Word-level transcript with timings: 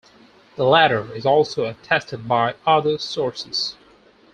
The 0.55 0.65
latter 0.65 1.13
is 1.13 1.27
also 1.27 1.65
attested 1.65 2.27
by 2.27 2.55
other 2.65 2.97
sources. 2.97 3.75